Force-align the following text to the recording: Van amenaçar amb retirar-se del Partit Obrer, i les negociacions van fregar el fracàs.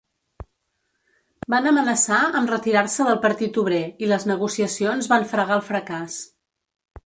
Van 1.53 1.67
amenaçar 1.71 2.21
amb 2.41 2.53
retirar-se 2.53 3.07
del 3.09 3.21
Partit 3.27 3.61
Obrer, 3.65 3.83
i 4.07 4.11
les 4.15 4.27
negociacions 4.33 5.11
van 5.15 5.31
fregar 5.35 5.59
el 5.61 5.67
fracàs. 5.73 6.21